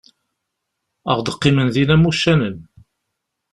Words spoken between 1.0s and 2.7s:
Ad ɣ-d-qqimen din am uccanen.